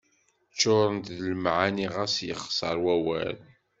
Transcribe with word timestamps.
Ččurent 0.53 1.11
d 1.17 1.19
lemɛani 1.29 1.87
xas 1.95 2.15
yexseṛ 2.27 2.77
wawal. 2.83 3.35